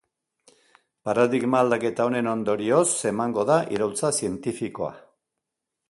[1.09, 4.93] Paradigma aldaketa honen ondorioz emango da iraultza zientifikoa.